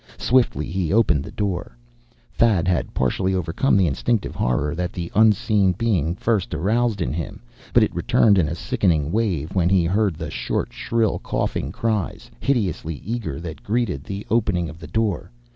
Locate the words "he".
0.65-0.91, 9.69-9.85